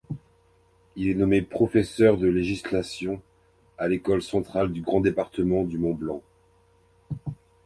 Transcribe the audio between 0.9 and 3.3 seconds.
Il est nommé professeur de législation